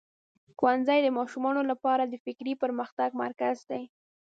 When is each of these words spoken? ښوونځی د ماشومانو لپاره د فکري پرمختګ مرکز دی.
ښوونځی 0.57 0.99
د 1.03 1.07
ماشومانو 1.17 1.61
لپاره 1.71 2.03
د 2.05 2.13
فکري 2.25 2.53
پرمختګ 2.63 3.09
مرکز 3.23 3.57
دی. 3.69 3.83